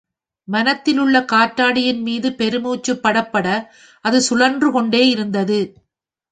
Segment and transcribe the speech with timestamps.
[0.47, 3.47] மனத்திலுள்ள காற்றாடியின் மீது பெருமூச்சுப் படப்பட
[4.05, 5.59] அது சுழன்று கொண்டே இருந்தது.